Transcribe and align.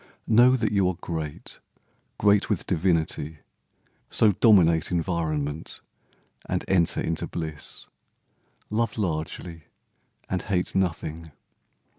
Know 0.25 0.55
that 0.55 0.71
you 0.71 0.89
are 0.89 0.95
great, 0.95 1.59
Great 2.17 2.49
with 2.49 2.65
divinity. 2.65 3.37
So 4.09 4.31
dominate 4.31 4.89
Environment, 4.89 5.79
and 6.47 6.65
enter 6.67 6.99
into 7.01 7.27
bliss. 7.27 7.85
Love 8.71 8.97
largely 8.97 9.65
and 10.27 10.41
hate 10.41 10.73
nothing. 10.73 11.29